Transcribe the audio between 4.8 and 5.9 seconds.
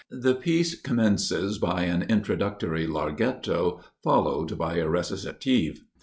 recitative.